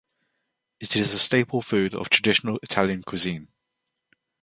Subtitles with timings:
[0.79, 3.49] It is a staple food of traditional Italian cuisine.